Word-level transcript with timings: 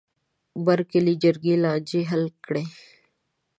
بر 0.65 0.79
کلي 0.91 1.13
جرګې 1.23 1.53
لانجې 1.63 2.01
حل 2.09 2.23
کړې. 2.45 2.63